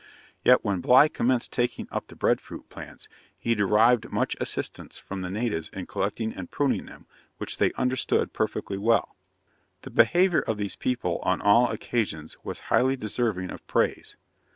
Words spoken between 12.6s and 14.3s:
highly deserving of praise.